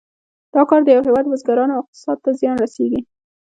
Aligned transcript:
دا 0.53 0.61
کار 0.69 0.81
د 0.83 0.87
یو 0.95 1.03
هېواد 1.07 1.25
بزګرانو 1.31 1.73
او 1.77 1.81
اقتصاد 1.83 2.17
ته 2.23 2.29
زیان 2.39 2.55
رسیږي. 2.63 3.01